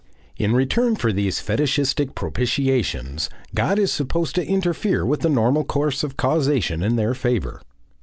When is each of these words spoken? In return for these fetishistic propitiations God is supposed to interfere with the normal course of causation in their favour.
In 0.35 0.55
return 0.55 0.95
for 0.95 1.13
these 1.13 1.39
fetishistic 1.41 2.15
propitiations 2.15 3.29
God 3.53 3.77
is 3.77 3.91
supposed 3.91 4.33
to 4.33 4.43
interfere 4.43 5.05
with 5.05 5.19
the 5.19 5.29
normal 5.29 5.63
course 5.63 6.03
of 6.03 6.17
causation 6.17 6.81
in 6.81 6.95
their 6.95 7.13
favour. 7.13 7.61